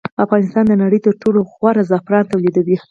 افغانستان 0.25 0.63
د 0.67 0.73
نړۍ 0.83 0.99
تر 1.05 1.13
ټولو 1.21 1.39
غوره 1.51 1.83
زعفران 1.89 2.23
تولیدوي 2.31 2.77